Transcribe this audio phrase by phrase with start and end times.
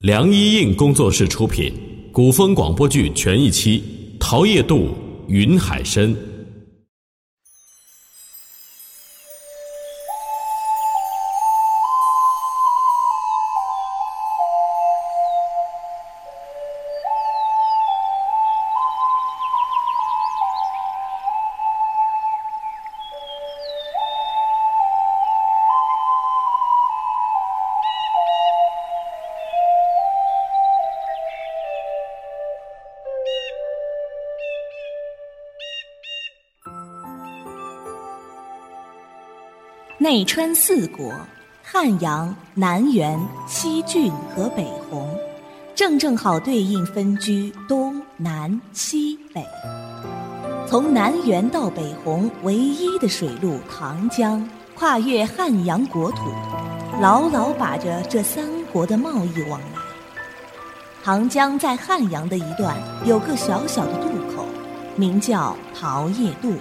[0.00, 1.70] 梁一印工作室出品，
[2.10, 3.84] 古风广播剧全一期，
[4.18, 4.88] 陶叶渡、
[5.28, 6.16] 云海深。
[40.10, 41.14] 内川四国：
[41.62, 45.08] 汉阳、南原、西郡和北洪，
[45.72, 49.40] 正正好对应分居东南西北。
[50.66, 56.24] 从南原到北洪唯一的水路唐江，跨越汉阳国土，
[57.00, 59.80] 牢牢把着这三国的贸易往来。
[61.04, 64.44] 唐江在汉阳的一段有个小小的渡口，
[64.96, 66.54] 名叫桃叶渡。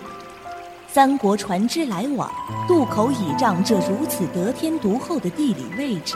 [0.91, 2.31] 三国船只来往，
[2.67, 6.15] 渡口倚仗这如此得天独厚的地理位置，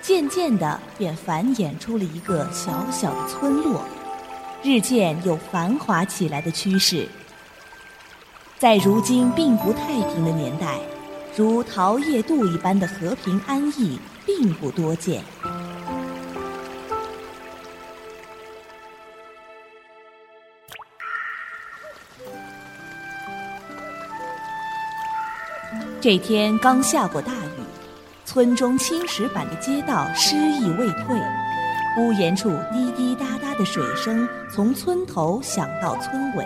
[0.00, 3.82] 渐渐的便繁衍出了一个小小的村落，
[4.62, 7.08] 日渐有繁华起来的趋势。
[8.60, 10.78] 在如今并不太平的年代，
[11.36, 15.24] 如桃叶渡一般的和平安逸并不多见。
[26.02, 27.62] 这天刚下过大雨，
[28.24, 31.16] 村中青石板的街道湿意未退，
[31.96, 36.44] 屋檐处滴滴答答的水声从村头响到村尾。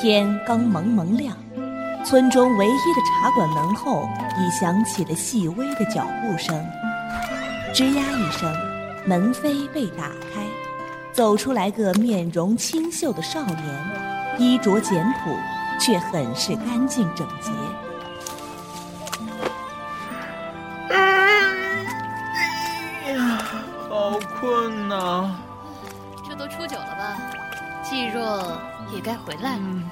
[0.00, 1.36] 天刚蒙蒙亮，
[2.02, 6.58] 村中唯一的茶馆门后已响起了细微的脚步声。
[7.74, 8.50] 吱呀一声，
[9.04, 10.40] 门扉被打开，
[11.12, 13.58] 走出来个面容清秀的少年，
[14.38, 15.36] 衣着简朴，
[15.78, 17.50] 却很是干净整洁。
[28.16, 28.58] 若
[28.94, 29.82] 也该回来了。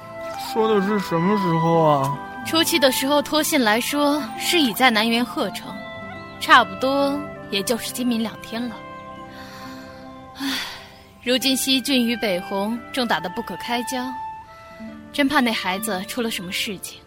[0.51, 2.17] 说的是什么时候啊？
[2.45, 5.71] 初七的时候托信来说是已在南园鹤城，
[6.39, 7.19] 差不多
[7.51, 8.75] 也就是今明两天了。
[10.37, 10.57] 唉，
[11.23, 14.03] 如今西郡与北洪正打得不可开交，
[15.13, 16.99] 真怕那孩子出了什么事情。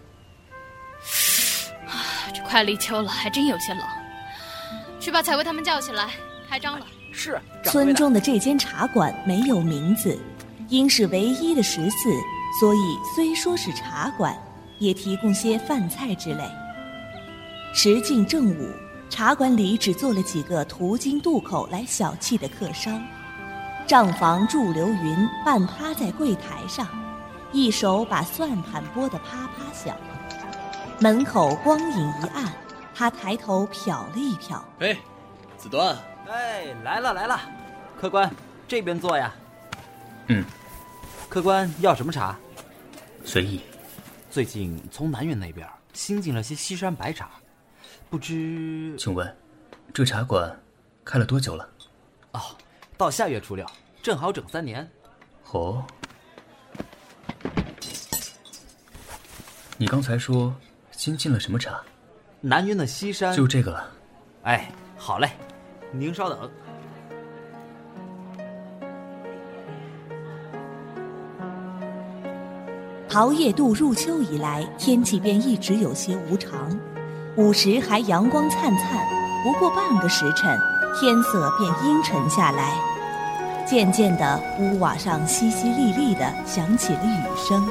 [1.87, 3.83] 啊，这快立秋了，还真有些冷。
[5.01, 6.11] 去把彩薇他们叫起来，
[6.49, 6.87] 开张了。
[7.13, 10.17] 是村中的这间茶馆没有名字，
[10.69, 12.11] 因是唯一的食肆，
[12.61, 14.37] 所以虽说是茶馆，
[14.79, 16.45] 也提供些饭菜之类。
[17.75, 18.69] 时近正午，
[19.09, 23.03] 茶馆里只坐了几个途经渡口来小憩的客商。
[23.87, 26.87] 账房祝流云半趴在柜台上，
[27.51, 29.97] 一手把算盘拨得啪啪响。
[31.01, 32.53] 门口光影一暗，
[32.95, 34.95] 他抬头瞟了一瞟，哎，
[35.57, 35.97] 子端。
[36.29, 37.41] 哎，来了来了，
[37.99, 38.31] 客官
[38.67, 39.33] 这边坐呀。
[40.27, 40.45] 嗯，
[41.29, 42.39] 客官要什么茶？
[43.23, 43.61] 随意。
[44.31, 47.31] 最近从南苑那边新进了些西山白茶，
[48.09, 49.37] 不知请问，
[49.93, 50.59] 这茶馆
[51.05, 51.69] 开了多久了？
[52.33, 52.41] 哦，
[52.97, 53.67] 到下月初六，
[54.03, 54.91] 正好整三年。
[55.53, 55.85] 哦，
[59.77, 60.55] 你刚才说
[60.93, 61.83] 新进了什么茶？
[62.41, 63.35] 南苑的西山。
[63.35, 63.91] 就这个了。
[64.45, 65.31] 哎，好嘞。
[65.93, 66.51] 您稍等。
[73.19, 76.71] 熬夜度入秋以来，天气便一直有些无常。
[77.35, 78.97] 午时还阳光灿灿，
[79.43, 80.57] 不过半个时辰，
[81.01, 82.75] 天色便阴沉下来。
[83.67, 87.69] 渐渐的，屋瓦上淅淅沥沥的响起了雨声。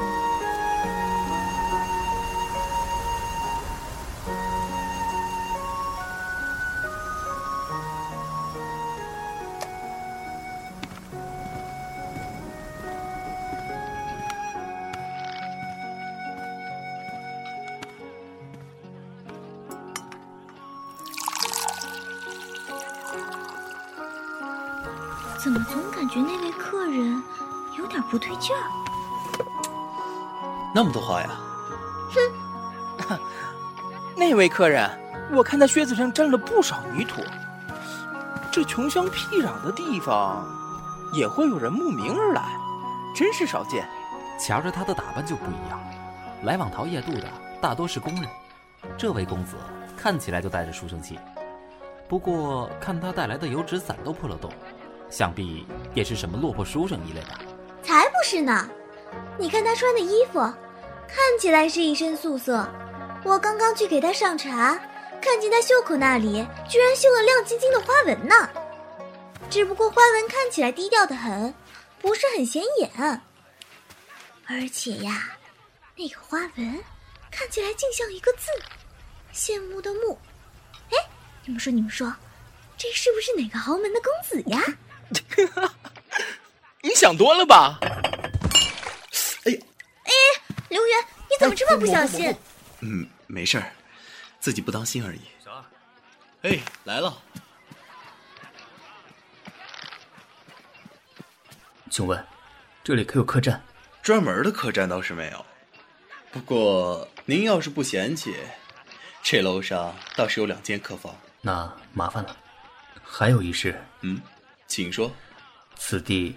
[34.38, 34.88] 位客人，
[35.32, 37.20] 我看他靴子上沾了不少泥土。
[38.52, 40.46] 这穷乡僻壤的地方，
[41.12, 42.44] 也会有人慕名而来，
[43.16, 43.84] 真是少见。
[44.38, 45.80] 瞧着他的打扮就不一样，
[46.44, 47.24] 来往桃叶渡的
[47.60, 48.30] 大多是工人，
[48.96, 49.56] 这位公子
[49.96, 51.18] 看起来就带着书生气。
[52.08, 54.52] 不过看他带来的油纸伞都破了洞，
[55.10, 57.30] 想必也是什么落魄书生一类的。
[57.82, 58.68] 才不是呢！
[59.36, 60.38] 你看他穿的衣服，
[61.08, 62.64] 看起来是一身素色。
[63.24, 64.78] 我刚刚去给他上茶，
[65.20, 68.48] 看见他袖口那里居然绣了亮晶晶的花纹呢。
[69.50, 71.54] 只不过花纹看起来低调的很，
[72.00, 72.90] 不是很显眼。
[74.46, 75.36] 而且呀，
[75.96, 76.84] 那个花纹
[77.30, 78.46] 看起来竟像一个字——
[79.34, 80.18] 羡慕的慕。
[80.90, 80.96] 哎，
[81.44, 82.14] 你们说，你们说，
[82.76, 84.62] 这是不是哪个豪门的公子呀？
[86.82, 87.78] 你想多了吧？
[89.44, 89.58] 哎呀，
[90.04, 90.12] 哎，
[90.68, 92.34] 刘元，你怎么这么不小心？
[92.80, 93.72] 嗯，没事儿，
[94.40, 95.20] 自己不当心而已。
[95.44, 95.64] 小二，
[96.42, 97.16] 哎，来了。
[101.90, 102.24] 请问，
[102.84, 103.60] 这里可有客栈？
[104.02, 105.44] 专门的客栈倒是没有，
[106.30, 108.36] 不过您要是不嫌弃，
[109.22, 111.14] 这楼上倒是有两间客房。
[111.40, 112.36] 那麻烦了。
[113.02, 114.20] 还有一事，嗯，
[114.66, 115.10] 请说。
[115.76, 116.36] 此地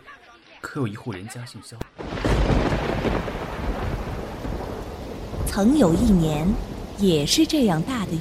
[0.61, 1.77] 可有一户人家姓肖？
[5.51, 6.47] 曾有一年，
[6.97, 8.19] 也是这样大的雨。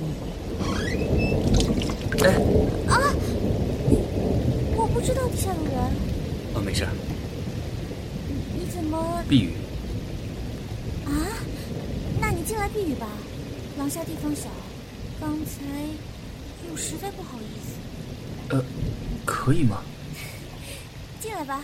[2.25, 2.35] 哎，
[2.93, 2.99] 啊！
[4.75, 5.75] 我不知道地下有人。
[6.55, 6.89] 哦，没事。
[8.53, 9.53] 你怎么避雨？
[11.07, 11.15] 啊？
[12.21, 13.07] 那你进来避雨吧，
[13.79, 14.49] 廊下地方小，
[15.21, 15.63] 刚才
[16.69, 18.57] 又实在不好意思。
[18.57, 18.65] 呃，
[19.25, 19.83] 可以吗？
[21.23, 21.63] 进来吧。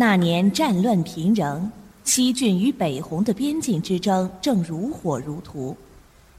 [0.00, 1.68] 那年战乱频仍，
[2.04, 5.76] 西郡与北洪的边境之争正如火如荼。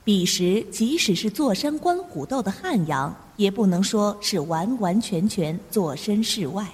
[0.01, 6.65] 彼时，即使是坐山观虎斗的汉阳，也不能说是完完全全坐身事外。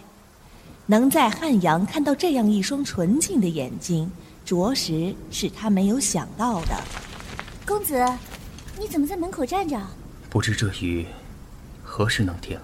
[0.86, 4.08] 能在汉阳看到这样一双纯净的眼睛，
[4.46, 6.80] 着实是他没有想到的。
[7.66, 8.06] 公子，
[8.80, 9.82] 你怎么在门口站着？
[10.30, 11.08] 不知这雨
[11.84, 12.60] 何时能停？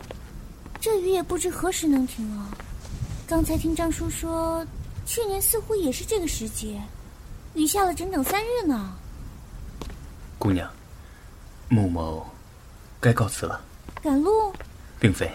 [0.80, 2.56] 这雨也不知何时能停啊！
[3.32, 4.68] 刚才听张叔说，
[5.06, 6.82] 去年似乎也是这个时节，
[7.54, 8.94] 雨下了整整三日呢。
[10.38, 10.70] 姑娘，
[11.70, 12.28] 穆某
[13.00, 13.64] 该告辞了。
[14.04, 14.52] 赶路？
[15.00, 15.32] 并非，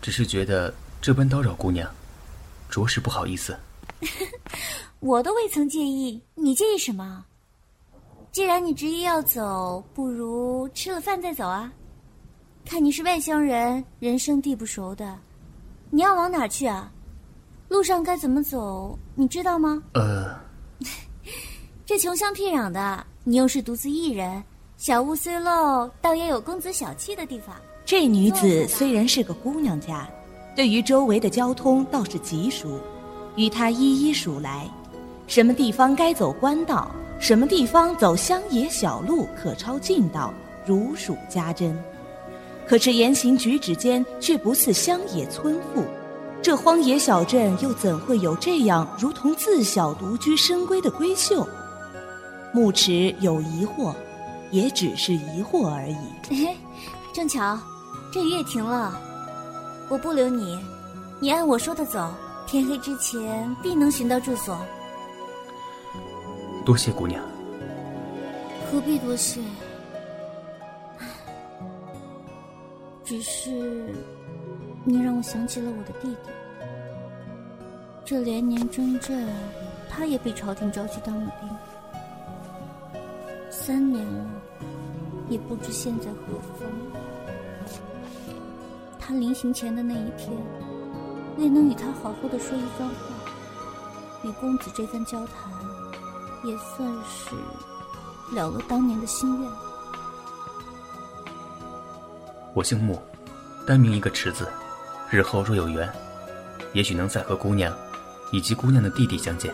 [0.00, 1.92] 只是觉得这般叨扰姑娘，
[2.70, 3.58] 着实不好意思。
[5.00, 7.24] 我都未曾介意，你介意什么？
[8.30, 11.72] 既然你执意要走，不如吃了饭再走啊。
[12.64, 15.18] 看你是外乡人，人生地不熟的，
[15.94, 16.90] 你要往哪去啊？
[17.68, 19.82] 路上该怎么走，你知道吗？
[19.92, 20.34] 呃，
[21.84, 24.42] 这穷乡僻壤的，你又是独自一人，
[24.78, 27.54] 小屋虽陋，倒也有公子小憩的地方。
[27.84, 30.08] 这女子虽然是个姑娘家，
[30.56, 32.80] 对于周围的交通倒是极熟，
[33.36, 34.66] 与她一一数来，
[35.26, 36.90] 什么地方该走官道。
[37.18, 40.32] 什么地方走乡野小路可抄近道，
[40.64, 41.78] 如数家珍。
[42.72, 45.84] 可是言行举止间却不似乡野村妇，
[46.40, 51.46] 这荒野小镇又怎会有这样如同自小独居深闺的闺秀？
[52.50, 53.94] 牧池有疑惑，
[54.50, 55.96] 也只是疑惑而已。
[56.30, 56.56] 嘿，
[57.12, 57.60] 正巧，
[58.10, 58.98] 这雨也停了，
[59.90, 60.58] 我不留你，
[61.20, 62.10] 你按我说的走，
[62.46, 64.58] 天黑之前必能寻到住所。
[66.64, 67.22] 多谢姑娘。
[68.70, 69.42] 何必多谢？
[73.12, 73.50] 只是
[74.86, 76.30] 你让我想起了我的弟弟。
[78.06, 79.28] 这连年征战，
[79.90, 81.50] 他也被朝廷召去当了兵。
[83.50, 84.30] 三年了，
[85.28, 86.66] 也不知现在何方。
[88.98, 90.30] 他临行前的那一天，
[91.36, 95.52] 未能与他好好的说一番话，与公子这番交谈。
[96.44, 97.36] 也算是
[98.34, 99.50] 了了当年的心愿。
[102.54, 103.00] 我姓穆，
[103.66, 104.46] 单名一个池字。
[105.10, 105.90] 日后若有缘，
[106.74, 107.74] 也许能再和姑娘
[108.30, 109.52] 以及姑娘的弟弟相见。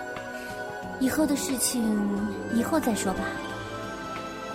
[1.00, 1.82] 以后的事情
[2.54, 3.20] 以后再说吧。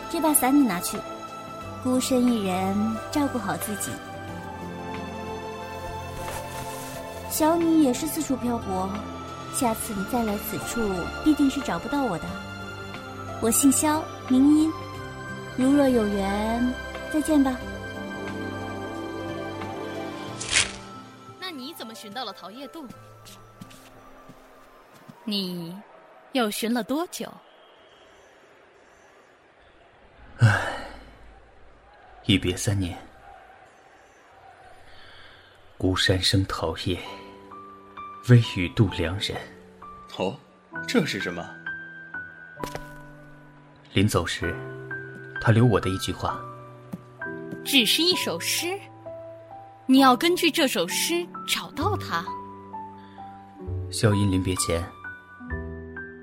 [0.09, 0.97] 这把伞你拿去，
[1.83, 2.75] 孤身一人
[3.11, 3.91] 照顾好自己。
[7.29, 8.89] 小女也是四处漂泊。
[9.55, 10.81] 下次你再来此处，
[11.23, 12.25] 必定是找不到我的。
[13.41, 14.71] 我姓萧，名音。
[15.55, 16.73] 如若有缘，
[17.13, 17.55] 再见吧。
[21.39, 22.87] 那你怎么寻到了桃叶渡？
[25.23, 25.79] 你
[26.31, 27.31] 又寻了多久？
[30.39, 30.87] 唉，
[32.25, 32.97] 一别三年，
[35.77, 36.99] 孤山生桃叶。
[38.27, 39.37] 微雨渡良人。
[40.17, 40.35] 哦，
[40.87, 41.47] 这是什么？
[43.93, 44.55] 临走时，
[45.39, 46.43] 他留我的一句话。
[47.63, 48.79] 只是一首诗，
[49.85, 52.25] 你要根据这首诗找到他。
[53.91, 54.83] 萧音临别前，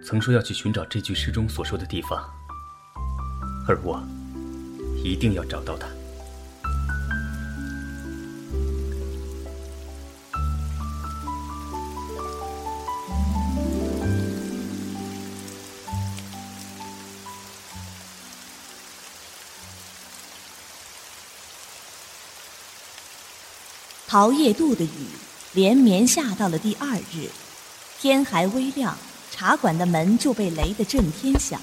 [0.04, 2.22] 曾说要去寻找这句诗中所说的地方，
[3.68, 4.02] 而我
[5.04, 5.86] 一定要找到他。
[24.10, 25.06] 桃叶渡的雨
[25.52, 27.30] 连绵下到了第二日，
[28.00, 28.98] 天还微亮，
[29.30, 31.60] 茶馆的门就被雷得震天响。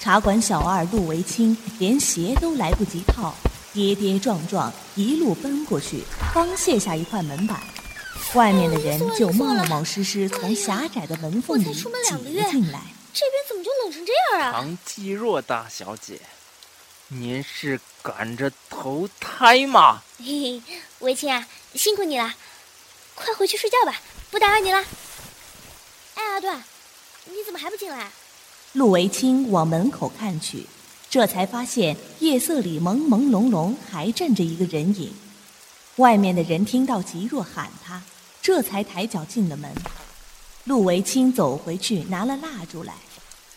[0.00, 3.32] 茶馆小二陆维清连鞋都来不及套，
[3.72, 6.02] 跌跌撞撞一路奔过去，
[6.34, 7.60] 刚卸下一块门板，
[8.34, 12.80] 外面的人就冒冒失失从狭窄的门缝里挤了进来。
[13.14, 14.52] 这边怎么就冷成这样啊？
[14.54, 16.20] 唐季若大小姐，
[17.12, 20.00] 您是赶着投胎吗？
[20.18, 21.44] 嘿嘿，维清啊。
[21.74, 22.34] 辛苦你了，
[23.16, 24.00] 快回去睡觉吧，
[24.30, 24.78] 不打扰你了。
[26.14, 26.62] 哎，阿段，
[27.24, 28.12] 你怎么还不进来？
[28.74, 30.66] 陆维清往门口看去，
[31.08, 35.12] 这才发现夜色里朦朦胧胧还站着一个人影。
[35.96, 38.00] 外面的人听到吉若喊他，
[38.40, 39.68] 这才抬脚进了门。
[40.62, 42.94] 陆维清走回去拿了蜡烛来，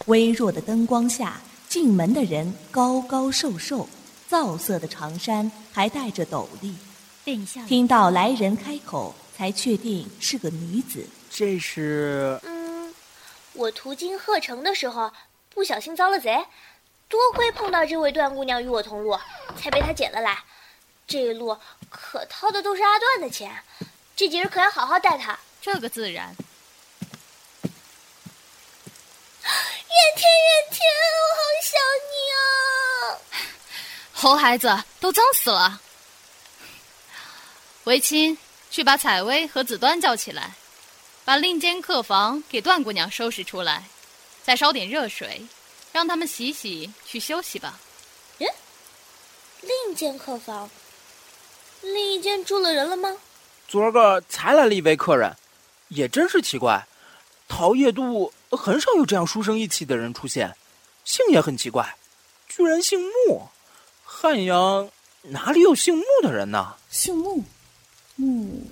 [0.07, 1.39] 微弱的灯光下，
[1.73, 3.89] 进门的人高高瘦瘦，
[4.29, 6.75] 皂色的长衫还带着斗笠。
[7.67, 11.03] 听到来人开口，才确定是个女子。
[11.31, 12.39] 这是……
[12.43, 12.93] 嗯，
[13.53, 15.11] 我途经鹤城的时候，
[15.49, 16.45] 不小心遭了贼，
[17.09, 19.17] 多亏碰到这位段姑娘与我同路，
[19.59, 20.43] 才被她捡了来。
[21.07, 21.57] 这一路
[21.89, 23.51] 可掏的都是阿段的钱，
[24.15, 25.39] 这几日可要好好待她。
[25.59, 26.35] 这个自然。
[29.93, 30.79] 怨天，怨天，
[31.21, 31.71] 我好想
[32.09, 32.35] 你啊！
[34.23, 35.81] 猴孩子，都脏死了。
[37.83, 38.37] 维亲，
[38.71, 40.53] 去把采薇和子端叫起来，
[41.25, 43.83] 把另间客房给段姑娘收拾出来，
[44.41, 45.45] 再烧点热水，
[45.91, 47.77] 让他们洗洗去休息吧。
[48.39, 48.47] 嗯，
[49.59, 50.69] 另间客房，
[51.81, 53.17] 另一间住了人了吗？
[53.67, 55.35] 昨儿个才来了一位客人，
[55.89, 56.87] 也真是奇怪，
[57.49, 60.55] 桃叶渡很少有这样书生意气的人出现，
[61.03, 61.97] 姓也很奇怪，
[62.47, 63.49] 居然姓穆。
[64.23, 64.89] 汉阳
[65.23, 66.77] 哪里有姓穆的人呢？
[66.89, 67.43] 姓穆。
[68.15, 68.65] 穆，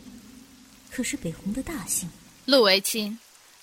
[0.90, 2.10] 可是北红的大姓。
[2.46, 3.20] 陆维清，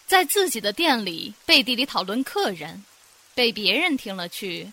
[0.07, 2.85] 在自己的店里背地里讨论客人，
[3.35, 4.71] 被别人听了去，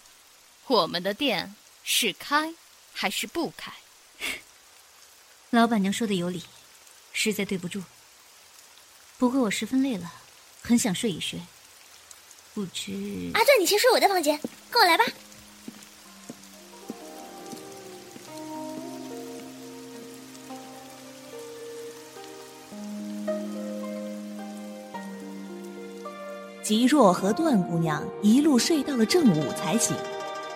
[0.67, 1.55] 我们的店
[1.86, 2.53] 是开
[2.91, 3.72] 还是不开？
[5.51, 6.43] 老板娘说的有理，
[7.13, 7.81] 实在对不住。
[9.17, 10.12] 不过我十分累了，
[10.62, 11.39] 很想睡一睡。
[12.53, 12.91] 不知
[13.34, 14.38] 阿段，你先睡我的房间，
[14.69, 15.05] 跟我来吧。
[26.65, 29.95] 吉若和段姑娘一路睡到了正午才醒，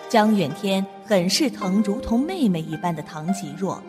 [0.08, 3.80] 江远天很是疼如同妹妹一般的唐吉若，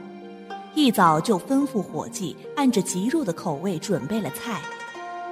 [0.75, 4.61] 一早就吩咐伙计按着吉若的口味准备了菜，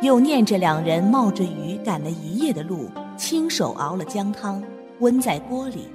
[0.01, 4.60] 又念着两人冒着雨赶了一夜的路，亲手熬了姜汤
[4.98, 5.89] 温在锅里，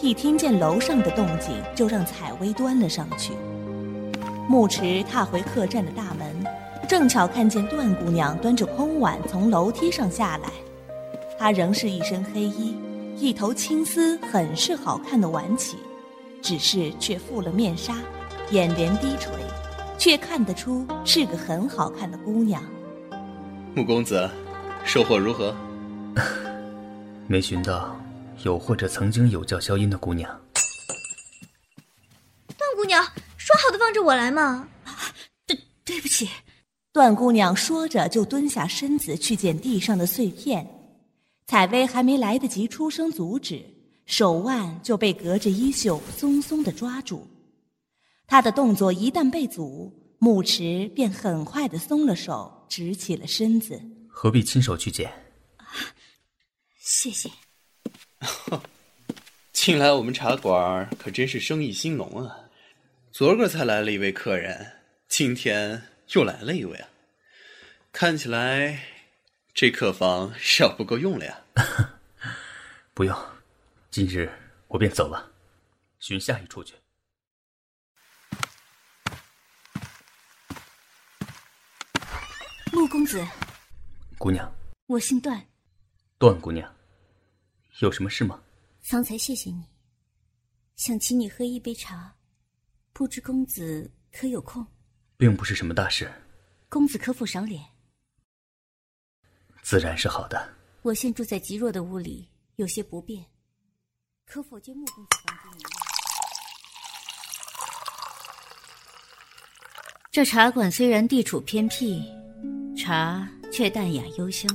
[0.00, 3.32] 一听见楼上的动静就让采薇端了上去。
[4.48, 6.57] 牧池踏回客栈的大门。
[6.88, 10.50] 正巧看见段姑娘端着空碗从楼梯上下来，
[11.38, 12.74] 她仍是一身黑衣，
[13.18, 15.76] 一头青丝很是好看的挽起，
[16.40, 17.98] 只是却覆了面纱，
[18.50, 19.30] 眼帘低垂，
[19.98, 22.64] 却看得出是个很好看的姑娘。
[23.74, 24.28] 穆公子，
[24.82, 25.54] 收获如何？
[27.28, 27.94] 没寻到
[28.44, 30.28] 有或者曾经有叫萧音的姑娘。
[32.56, 33.04] 段姑娘，
[33.36, 34.66] 说好的放着我来嘛？
[35.46, 36.26] 对，对不起。
[36.98, 40.68] 段姑娘说着，就蹲下身子去捡地上的碎片。
[41.46, 43.64] 采薇还没来得及出声阻止，
[44.04, 47.24] 手腕就被隔着衣袖松松的抓住。
[48.26, 53.80] 她的动作一旦被阻，木池便很快的松了手，直起了身子。
[54.08, 55.08] 何必亲手去捡？
[56.80, 57.30] 谢谢。
[59.52, 62.36] 近来我们茶馆可真是生意兴隆啊！
[63.12, 64.72] 昨儿个才来了一位客人，
[65.08, 65.80] 今天。
[66.14, 66.88] 又来了一位啊！
[67.92, 68.82] 看起来
[69.52, 71.44] 这客房是要不够用了呀。
[72.94, 73.16] 不用，
[73.90, 74.30] 今日
[74.68, 75.30] 我便走了，
[75.98, 76.74] 寻下一处去。
[82.72, 83.22] 陆公子，
[84.18, 84.50] 姑娘，
[84.86, 85.44] 我姓段。
[86.18, 86.74] 段姑娘，
[87.80, 88.42] 有什么事吗？
[88.80, 89.62] 方才谢谢你，
[90.76, 92.14] 想请你喝一杯茶，
[92.92, 94.66] 不知公子可有空？
[95.18, 96.10] 并不是什么大事。
[96.68, 97.60] 公子可否赏脸？
[99.62, 100.48] 自然是好的。
[100.82, 103.26] 我现住在极弱的屋里，有些不便，
[104.24, 105.70] 可否借穆公子房间一用？
[110.12, 112.02] 这茶馆虽然地处偏僻，
[112.76, 114.48] 茶却淡雅幽香。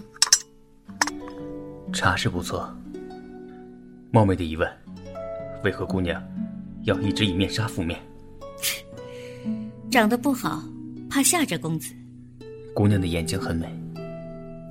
[1.93, 2.73] 茶是不错。
[4.11, 4.81] 冒昧的疑问，
[5.63, 6.23] 为何姑娘
[6.83, 8.01] 要一直以面纱覆面？
[9.93, 10.63] 长得不好，
[11.07, 11.93] 怕吓着公子。
[12.73, 13.71] 姑娘的眼睛很美。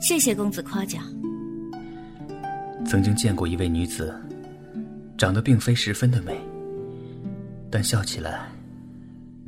[0.01, 1.05] 谢谢公子夸奖。
[2.85, 4.13] 曾经见过一位女子，
[5.17, 6.37] 长得并非十分的美，
[7.71, 8.51] 但笑起来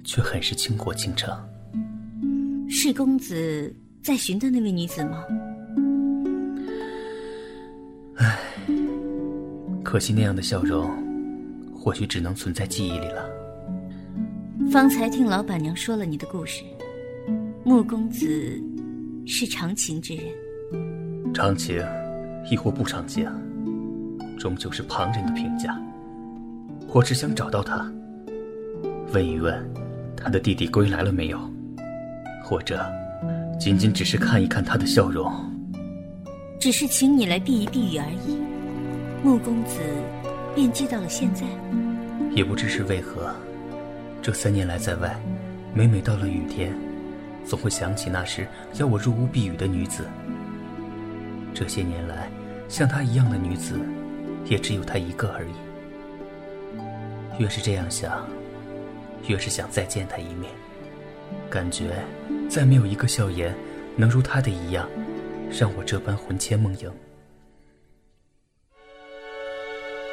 [0.05, 1.37] 却很是倾国倾城。
[2.71, 5.25] 是公子在寻的那位女子吗？
[8.15, 8.39] 唉，
[9.83, 10.89] 可惜那样的笑容，
[11.75, 13.29] 或许只能存在记忆里了。
[14.75, 16.65] 方才听老板娘说了你的故事，
[17.63, 18.61] 穆公子
[19.25, 20.25] 是长情之人。
[21.33, 21.81] 长情，
[22.51, 23.25] 亦或不长情，
[24.37, 25.81] 终究是旁人的评价。
[26.89, 27.89] 我只想找到他，
[29.13, 29.65] 问一问
[30.17, 31.39] 他的弟弟归来了没有，
[32.43, 32.85] 或者
[33.61, 35.33] 仅仅只是看一看他的笑容。
[36.59, 38.37] 只是请你来避一避雨而已。
[39.23, 39.79] 穆公子
[40.53, 41.47] 便记到了现在，
[42.35, 43.33] 也不知是为何。
[44.25, 45.21] 这三年来在外，
[45.75, 46.75] 每每到了雨天，
[47.45, 50.07] 总会想起那时邀我入屋避雨的女子。
[51.53, 52.31] 这些年来，
[52.67, 53.79] 像她一样的女子，
[54.47, 55.53] 也只有她一个而已。
[57.39, 58.27] 越是这样想，
[59.29, 60.51] 越是想再见她一面。
[61.51, 62.03] 感觉
[62.49, 63.55] 再没有一个笑颜，
[63.95, 64.89] 能如她的一样，
[65.51, 66.91] 让我这般魂牵梦萦。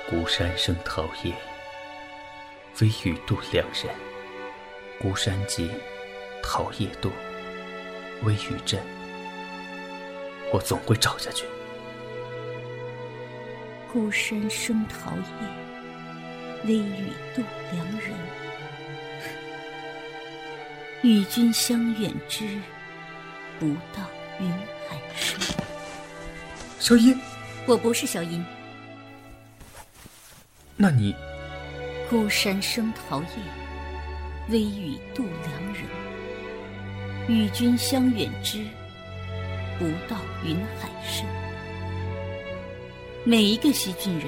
[0.09, 1.33] 孤山生桃叶。
[2.79, 3.93] 微雨渡良人，
[4.99, 5.69] 孤山寂，
[6.41, 7.11] 桃叶渡，
[8.23, 8.81] 微雨阵。
[10.51, 11.45] 我总会找下去。
[13.91, 18.11] 孤山生桃叶，微雨渡良人。
[21.03, 22.59] 与君相远之，
[23.59, 24.07] 不到
[24.39, 24.49] 云
[24.87, 25.39] 海深。
[26.79, 27.19] 小音，
[27.65, 28.43] 我不是小音。
[30.77, 31.15] 那你？
[32.11, 33.27] 孤山生桃叶，
[34.49, 35.85] 微雨度良人。
[37.29, 38.65] 与君相远之，
[39.79, 41.25] 不到云海深。
[43.23, 44.27] 每一个西郡人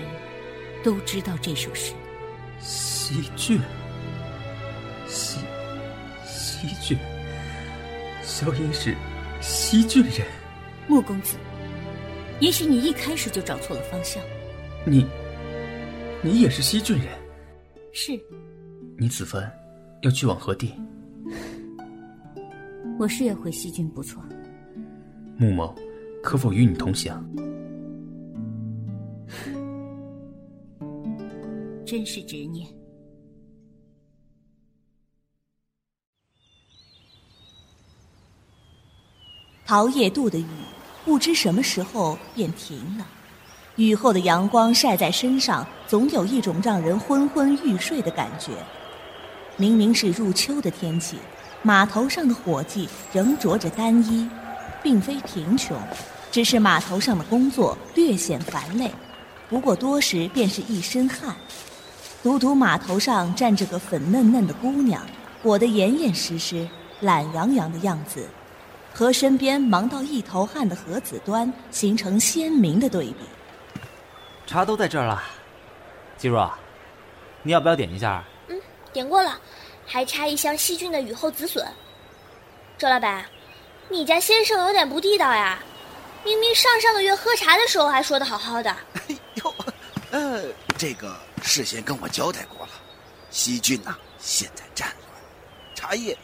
[0.82, 1.92] 都知道这首诗。
[2.58, 3.60] 西郡，
[5.06, 5.40] 西
[6.26, 6.98] 西郡，
[8.22, 8.96] 萧音是
[9.42, 10.26] 西郡人。
[10.88, 11.36] 穆公子，
[12.40, 14.24] 也许你一开始就找错了方向。
[14.86, 15.06] 你，
[16.22, 17.08] 你也是西郡人。
[17.96, 18.20] 是，
[18.98, 19.50] 你此番
[20.02, 20.74] 要去往何地？
[23.00, 24.22] 我是要回西郡，不错。
[25.38, 25.74] 穆某
[26.24, 27.14] 可否与你同行？
[31.86, 32.68] 真是执念。
[39.66, 40.46] 桃叶渡的雨，
[41.06, 43.08] 不知什么时候便停了。
[43.76, 48.52] 雨后的阳光晒在身上，总有一种让人昏昏欲睡的感觉。
[49.58, 51.18] 明明是入秋的天气，
[51.64, 54.30] 码头上的伙计仍着着单衣，
[54.84, 55.76] 并非贫穷，
[56.32, 58.92] 只是码头上的工作略显烦累。
[59.50, 61.36] 不过多时便是一身汗。
[62.22, 65.02] 独独码头上站着个粉嫩嫩的姑娘，
[65.42, 66.68] 裹得严严实实、
[67.02, 68.28] 懒洋洋的样子，
[68.94, 73.16] 和身边忙到一头汗的何子端形成鲜明的对比。
[74.46, 75.24] 茶都在这儿了，
[76.18, 76.52] 季若，
[77.42, 78.24] 你要不要点一下？
[78.48, 79.40] 嗯，点过了，
[79.86, 81.66] 还差一箱细菌的雨后紫笋。
[82.78, 83.26] 周老板，
[83.90, 85.60] 你家先生有点不地道呀，
[86.24, 88.70] 明明上上个月喝茶的时候还说的好好的。
[89.08, 89.56] 哎呦，
[90.12, 90.44] 呃，
[90.78, 92.74] 这个事先跟我交代过了，
[93.32, 95.22] 细菌呐现在战乱，
[95.74, 96.16] 茶叶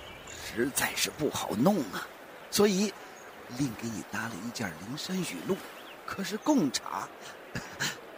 [0.45, 2.05] 实在是不好弄啊，
[2.51, 2.93] 所以
[3.57, 5.57] 另给你搭了一件灵山雨露，
[6.05, 7.07] 可是贡茶。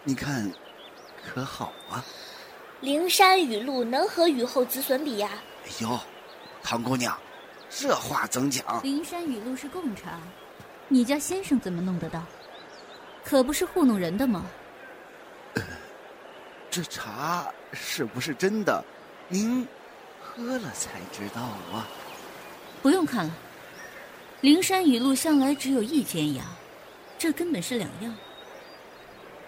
[0.03, 0.51] 你看，
[1.23, 2.03] 可好啊？
[2.79, 5.29] 灵山雨露能和雨后子笋比呀？
[5.63, 5.99] 哎呦，
[6.63, 7.15] 唐姑娘，
[7.69, 8.81] 这话怎讲？
[8.83, 10.19] 灵山雨露是贡茶，
[10.87, 12.23] 你家先生怎么弄得到？
[13.23, 14.45] 可不是糊弄人的吗？
[16.71, 18.83] 这茶是不是真的？
[19.27, 19.67] 您
[20.19, 21.87] 喝了才知道啊。
[22.81, 23.31] 不用看了，
[24.41, 26.45] 灵山雨露向来只有一间呀，
[27.19, 28.15] 这根本是两样。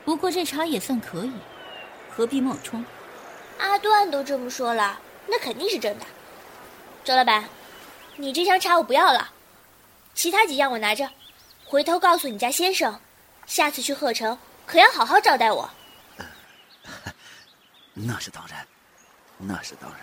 [0.05, 1.33] 不过这茶也算可以，
[2.15, 2.83] 何必冒充？
[3.59, 6.05] 阿段都这么说了，那肯定是真的。
[7.03, 7.45] 周老板，
[8.17, 9.31] 你这箱茶我不要了，
[10.13, 11.09] 其他几样我拿着，
[11.65, 12.99] 回头告诉你家先生，
[13.45, 15.69] 下次去鹤城可要好好招待我。
[17.93, 18.67] 那是当然，
[19.37, 19.99] 那是当然。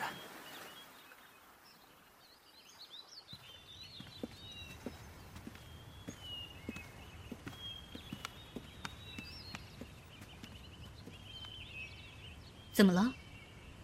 [12.81, 13.13] 怎么了？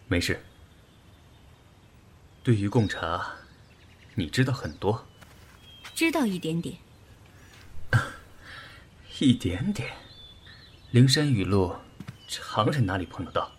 [0.07, 0.43] 没事。
[2.41, 3.31] 对于贡茶，
[4.15, 5.05] 你知道很多。
[5.93, 6.75] 知道一点点。
[9.21, 9.87] 一点点。
[10.89, 11.75] 灵山雨露，
[12.27, 13.51] 常人哪里碰得到？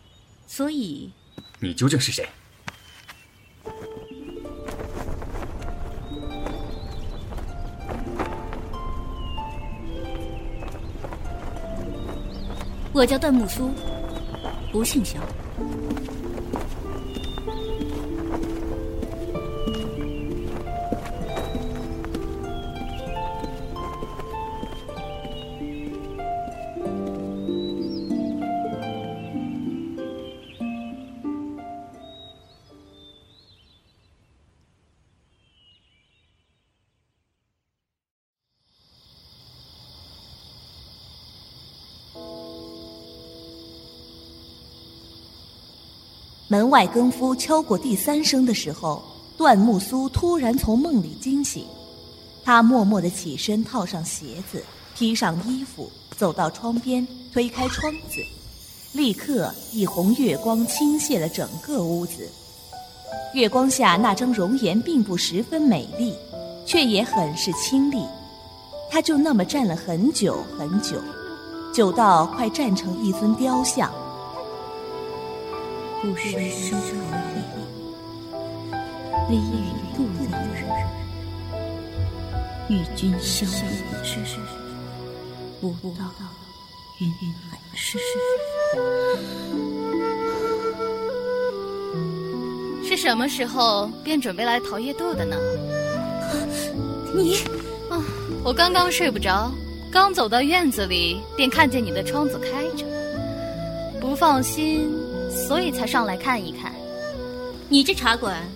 [0.48, 1.12] 所以，
[1.61, 2.29] 你究竟是谁？
[12.92, 13.72] 我叫段木苏，
[14.70, 15.18] 不姓萧。
[46.51, 49.03] 门外更夫敲过第三声的时候，
[49.37, 51.67] 段木苏突然从梦里惊醒，
[52.43, 54.65] 他默默地起身，套上鞋子，
[54.97, 58.25] 披上衣服，走到窗边，推开窗子，
[58.93, 62.27] 立刻一红月光倾泻了整个屋子。
[63.35, 66.15] 月光下那张容颜并不十分美丽，
[66.65, 68.03] 却也很是清丽。
[68.91, 70.97] 他就那么站了很久很久，
[71.75, 73.93] 久到快站成一尊雕像。
[76.01, 77.43] 不生生桃叶，
[79.29, 79.41] 微雨
[79.97, 80.63] 渡良人。
[82.69, 83.53] 与君相遇
[84.05, 84.37] 之时，
[85.61, 86.05] 不到
[87.01, 87.11] 云
[87.51, 87.99] 海市。
[92.85, 95.37] 是什么时候便准备来桃叶渡的呢？
[97.13, 97.39] 你
[97.91, 98.01] 啊，
[98.45, 99.53] 我刚刚睡不着，
[99.91, 102.87] 刚走到院子里，便看见你的窗子开着，
[104.01, 104.89] 不放心。
[105.31, 106.75] 所以才上来看一看，
[107.69, 108.47] 你这茶馆，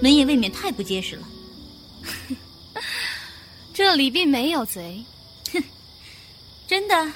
[0.00, 1.28] 门也未免太不结实了。
[3.74, 5.04] 这里并没有贼，
[5.52, 5.62] 哼，
[6.68, 7.12] 真的。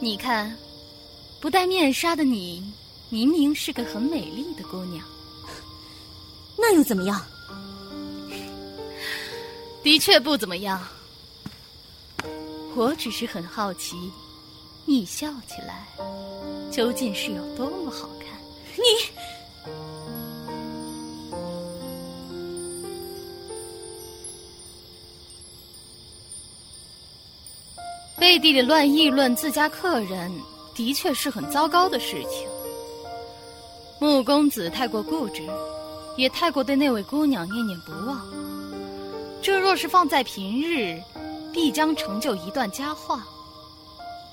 [0.00, 0.56] 你看，
[1.40, 2.62] 不戴面纱的你，
[3.08, 5.04] 明明是个很美丽的姑娘。
[6.56, 7.24] 那又怎么样？
[9.82, 10.86] 的确不怎么样。
[12.76, 13.96] 我只是很好奇，
[14.84, 15.86] 你笑起来
[16.70, 18.28] 究竟是有多么好看。
[18.76, 18.82] 你
[28.18, 30.30] 背地里乱议论自家客人，
[30.74, 32.46] 的确是很糟糕的事情。
[33.98, 35.42] 穆公子太过固执，
[36.18, 38.22] 也太过对那位姑娘念念不忘。
[39.40, 41.00] 这若是放在平日，
[41.56, 43.26] 必将成就一段佳话。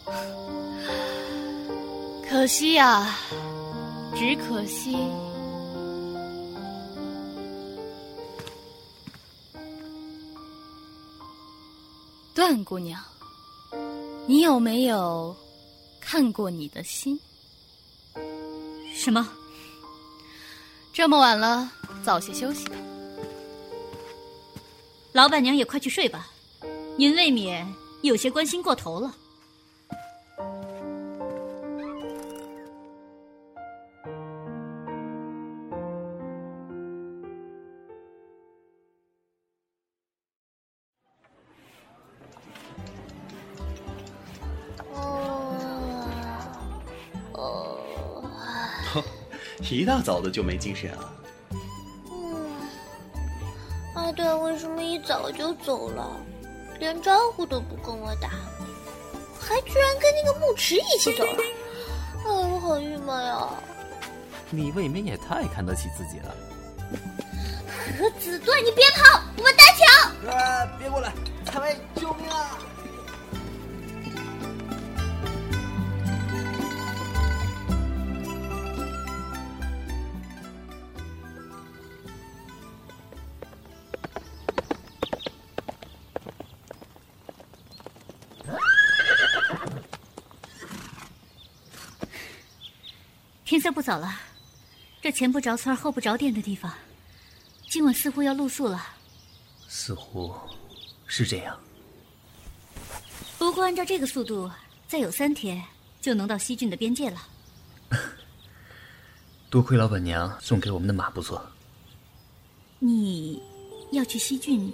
[2.29, 3.15] 可惜呀，
[4.13, 4.97] 只可惜。
[12.35, 13.01] 段姑娘，
[14.27, 15.33] 你有没有
[16.01, 17.17] 看过你的心？
[18.93, 19.25] 什么？
[20.91, 21.71] 这么晚了，
[22.03, 22.75] 早些休息吧。
[25.13, 26.27] 老板娘也快去睡吧。
[26.95, 27.67] 您未免
[28.01, 29.15] 有些关心过头了。
[44.93, 45.55] 哦，
[47.33, 47.79] 哦，
[49.71, 51.13] 一大早的就没精神啊？
[52.11, 52.45] 嗯，
[53.95, 56.07] 阿段为什么一早就走了？
[56.83, 58.27] 连招呼都不跟我打，
[59.39, 61.41] 还居然跟那个牧池一起走了，
[62.25, 63.47] 哎，我好郁闷呀！
[64.49, 66.35] 你未免也太看得起自己了。
[67.97, 70.29] 何 子段，你别跑，我们单挑！
[70.29, 71.13] 啊，别过来，
[71.45, 72.59] 采薇，救命啊！
[93.63, 94.13] 天色不早了，
[95.01, 96.73] 这前不着村后不着店的地方，
[97.69, 98.87] 今晚似乎要露宿了。
[99.69, 100.35] 似乎
[101.07, 101.57] 是这样。
[103.37, 104.51] 不过按照这个速度，
[104.85, 105.63] 再有三天
[106.01, 107.25] 就能到西郡的边界了。
[109.49, 111.41] 多亏老板娘送给我们的马不错。
[112.79, 113.41] 你
[113.93, 114.73] 要去西郡，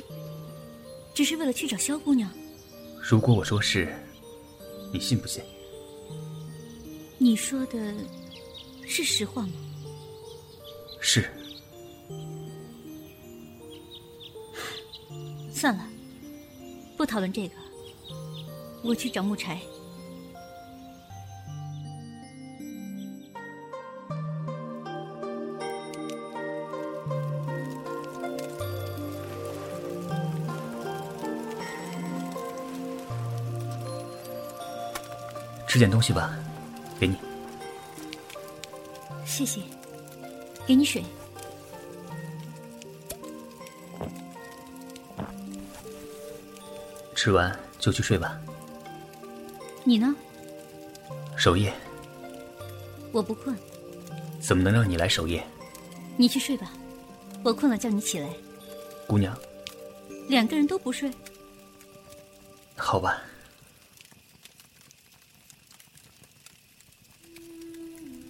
[1.13, 2.27] 只是为了去找萧姑娘？
[3.07, 3.95] 如果我说是，
[4.91, 5.43] 你信不信？
[7.19, 7.93] 你说的
[8.89, 9.53] 是实话吗？
[10.99, 11.29] 是。
[15.53, 15.87] 算了，
[16.97, 17.53] 不讨论这个。
[18.83, 19.61] 我去找木柴。
[35.67, 36.35] 吃点东西吧，
[36.99, 37.15] 给你。
[39.39, 39.61] 谢谢，
[40.67, 41.01] 给你水。
[47.15, 48.37] 吃完就去睡吧。
[49.85, 50.13] 你呢？
[51.37, 51.73] 守夜。
[53.13, 53.57] 我不困。
[54.41, 55.41] 怎么能让你来守夜？
[56.17, 56.73] 你去睡吧，
[57.41, 58.27] 我困了叫你起来。
[59.07, 59.33] 姑娘。
[60.27, 61.09] 两个人都不睡。
[62.75, 63.21] 好吧。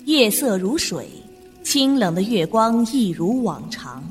[0.09, 1.07] 夜色如水，
[1.61, 4.03] 清冷的月光一如往常。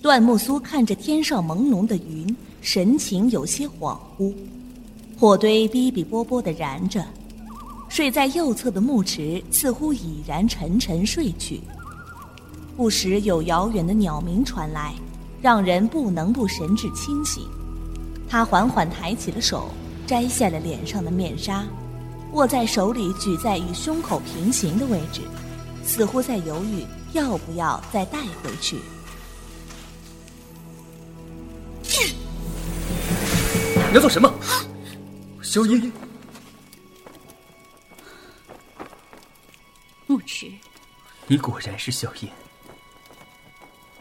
[0.00, 4.32] 段木苏看着天上朦胧的云，神情有些恍惚。
[5.18, 7.04] 火堆哔哔啵啵的燃着，
[7.90, 11.60] 睡在右侧的木池似乎已然沉沉睡去。
[12.74, 14.94] 不时有遥远的鸟鸣传来，
[15.42, 17.44] 让人不能不神志清醒。
[18.30, 19.68] 他缓缓抬起了手，
[20.06, 21.66] 摘下了脸上的面纱，
[22.32, 25.22] 握在手里举在与胸口平行的位置，
[25.84, 28.78] 似乎在犹豫要不要再带回去。
[33.90, 34.32] 你要做什么？
[35.42, 35.90] 萧音，
[40.06, 40.52] 木池，
[41.26, 42.28] 你果然是萧音。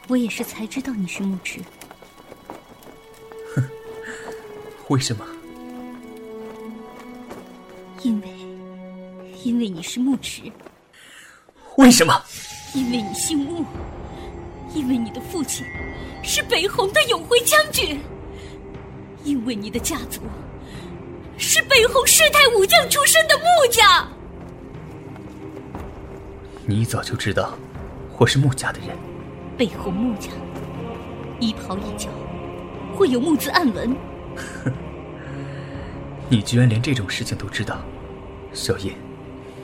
[0.10, 1.62] 我也是才知道你是木池。
[3.56, 3.70] 哼，
[4.90, 5.26] 为什么？
[8.08, 8.28] 因为，
[9.44, 10.44] 因为你是木池。
[11.76, 12.24] 为什么？
[12.74, 13.66] 因为你姓木，
[14.74, 15.66] 因为你的父亲
[16.24, 18.00] 是北红的永辉将军，
[19.26, 20.22] 因为你的家族。
[21.38, 24.08] 是北红世代武将出身的木家。
[26.66, 27.58] 你早就知道
[28.18, 28.90] 我是木家的人。
[29.58, 30.30] 北红木家，
[31.42, 32.08] 一袍一角，
[32.96, 33.94] 会有木字暗纹。
[34.64, 34.72] 哼，
[36.30, 37.80] 你居然连这种事情都知道，
[38.54, 38.94] 小叶，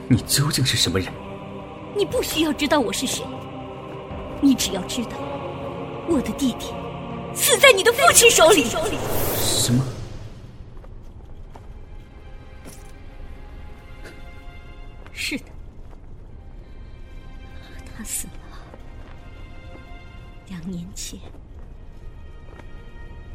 [0.07, 1.11] 你究竟是什么人？
[1.95, 3.23] 你不需要知道我是谁，
[4.41, 5.11] 你只要知道，
[6.07, 6.67] 我的弟弟
[7.35, 8.65] 死在你的父亲手里。
[9.35, 9.83] 什么？
[15.11, 15.45] 是的，
[17.95, 18.33] 他死了。
[20.49, 21.19] 两年前，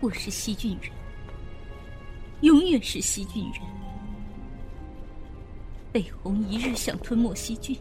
[0.00, 0.90] 我是西郡人，
[2.42, 3.62] 永远是西郡人。
[5.98, 7.76] 北红一日想吞没西郡，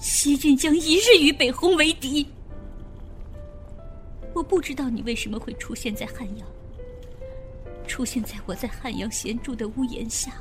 [0.00, 2.26] 西郡将一日与北红为敌。
[4.32, 6.48] 我不知道你为什么会出现在汉阳，
[7.86, 10.32] 出现在我在汉阳闲住的屋檐下。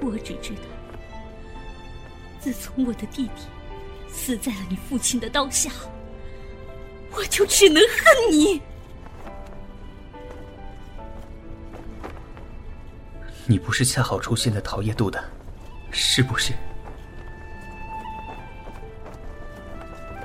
[0.00, 0.62] 我只知道。
[2.40, 3.42] 自从我的弟弟
[4.10, 5.70] 死在了你父亲的刀下，
[7.12, 8.62] 我就只能恨你。
[13.48, 15.22] 你不是恰好出现在桃叶渡的，
[15.90, 16.52] 是不是？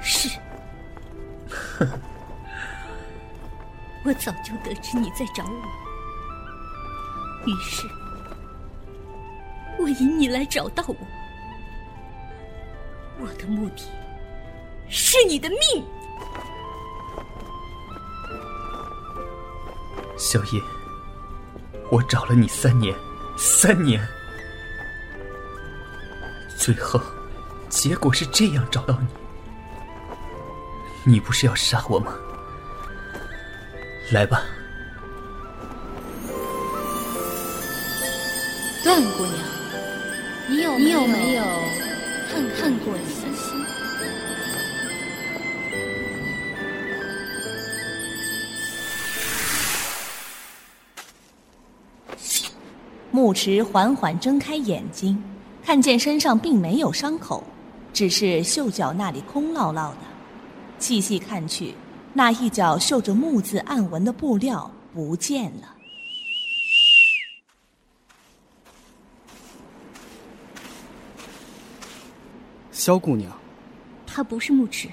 [0.01, 0.29] 是。
[4.03, 5.51] 我早就得知你在找我，
[7.45, 7.87] 于是
[9.77, 10.95] 我引你来找到我。
[13.19, 13.83] 我的目的
[14.89, 15.85] 是你的命，
[20.17, 20.59] 小叶。
[21.91, 22.95] 我找了你三年，
[23.43, 24.07] 三年，
[26.55, 27.01] 最后
[27.69, 29.07] 结果是这样找到你。
[31.11, 32.13] 你不是要杀我吗？
[34.11, 34.43] 来吧，
[38.83, 39.43] 段姑娘，
[53.11, 55.21] 木池缓缓睁开眼睛，
[55.63, 57.43] 看看见身上并没有伤口，
[57.93, 59.97] 只是袖脚那里空落落的。
[60.79, 61.73] 细细看去，
[62.13, 65.75] 那一角绣着木字暗纹的布料不见了。
[72.71, 73.31] 萧姑娘，
[74.07, 74.89] 她不是木池，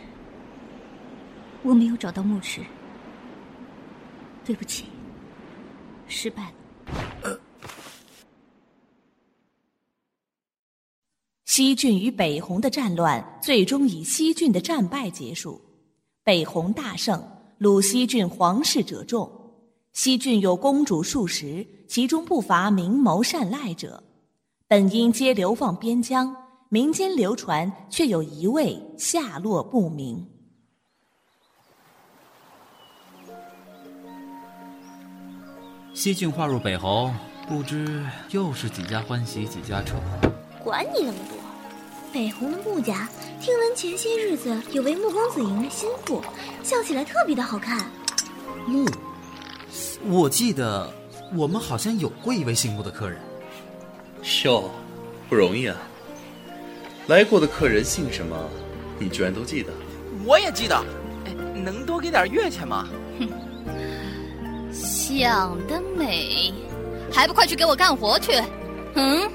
[1.62, 2.60] 我没有找到木池，
[4.44, 4.84] 对不起，
[6.06, 6.57] 失败了。
[11.58, 15.60] 西郡与北红的战乱最终以西郡的战败结束，
[16.22, 17.20] 北红大胜，
[17.58, 19.28] 鲁西郡皇室者众。
[19.92, 24.00] 西郡有公主数十，其中不乏明谋善赖者，
[24.68, 26.32] 本应皆流放边疆，
[26.68, 30.24] 民间流传却有一位下落不明。
[35.92, 37.10] 西郡划入北侯，
[37.48, 39.96] 不知又是几家欢喜几家愁。
[40.62, 41.37] 管你那么多！
[42.12, 43.08] 北红的木家，
[43.40, 46.22] 听闻前些日子有位穆公子迎了新妇，
[46.62, 47.90] 笑起来特别的好看。
[48.66, 48.86] 穆，
[50.08, 50.90] 我记得
[51.34, 53.18] 我们好像有过一位姓穆的客人。
[54.44, 54.70] 哟，
[55.28, 55.76] 不容易啊！
[57.06, 58.36] 来过的客人姓什么？
[58.98, 59.72] 你居然都记得？
[60.24, 60.76] 我也记得。
[61.26, 62.88] 哎，能多给点月钱吗？
[63.18, 63.28] 哼，
[64.72, 66.52] 想得美！
[67.12, 68.32] 还不快去给我干活去！
[68.94, 69.30] 嗯。